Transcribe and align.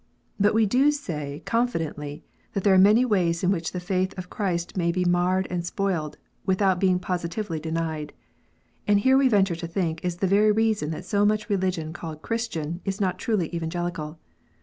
But 0.39 0.55
we 0.55 0.65
do 0.65 0.89
say 0.89 1.43
con 1.45 1.67
fidently, 1.67 2.23
that 2.53 2.63
there 2.63 2.73
are 2.73 2.77
many 2.79 3.05
ways 3.05 3.43
in 3.43 3.51
which 3.51 3.71
the 3.71 3.79
faith 3.79 4.17
of 4.17 4.31
Christ 4.31 4.75
may 4.75 4.91
be 4.91 5.05
marred 5.05 5.45
and 5.51 5.63
spoiled, 5.63 6.17
without 6.43 6.79
being 6.79 6.97
positively 6.97 7.59
denied. 7.59 8.11
And 8.87 9.01
here 9.01 9.15
we 9.15 9.27
venture 9.27 9.53
to 9.55 9.67
think 9.67 10.03
is 10.03 10.15
the 10.15 10.25
very 10.25 10.51
reason 10.51 10.89
that 10.89 11.05
so 11.05 11.23
much 11.23 11.49
religion 11.51 11.93
called 11.93 12.23
Christian, 12.23 12.81
is 12.83 12.99
not 12.99 13.19
truly 13.19 13.53
Evangelical. 13.55 14.17